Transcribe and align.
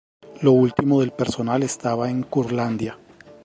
Lo 0.41 0.53
último 0.53 1.01
del 1.01 1.11
personal 1.11 1.61
estaba 1.61 2.09
en 2.09 2.23
Curlandia. 2.23 2.97